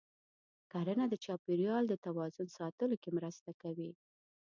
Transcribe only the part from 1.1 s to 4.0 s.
چاپېریال د توازن ساتلو کې مرسته کوي.